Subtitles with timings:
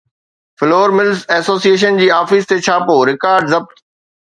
[0.59, 3.89] floor mills association جي office تي ڇاپو، رڪارڊ ضبط